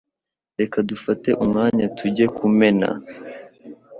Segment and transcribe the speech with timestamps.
[0.59, 2.89] Reka dufate umwanya tujye kumena.